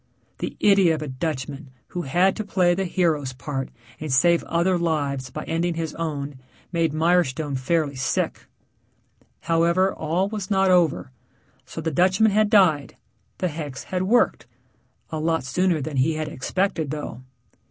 The 0.39 0.57
idiot 0.59 0.95
of 0.95 1.01
a 1.03 1.07
Dutchman 1.13 1.69
who 1.89 2.01
had 2.01 2.35
to 2.35 2.43
play 2.43 2.73
the 2.73 2.85
hero's 2.85 3.33
part 3.33 3.69
and 3.99 4.11
save 4.11 4.43
other 4.45 4.75
lives 4.79 5.29
by 5.29 5.43
ending 5.43 5.75
his 5.75 5.93
own 5.93 6.39
made 6.71 6.91
Mirestone 6.91 7.55
fairly 7.55 7.95
sick. 7.95 8.47
However, 9.41 9.93
all 9.93 10.27
was 10.27 10.49
not 10.49 10.71
over. 10.71 11.11
So 11.67 11.81
the 11.81 11.91
Dutchman 11.91 12.31
had 12.31 12.49
died; 12.49 12.97
the 13.37 13.47
hex 13.49 13.83
had 13.83 14.01
worked 14.01 14.47
a 15.11 15.19
lot 15.19 15.43
sooner 15.43 15.79
than 15.81 15.97
he 15.97 16.15
had 16.15 16.27
expected 16.29 16.89
though. 16.89 17.21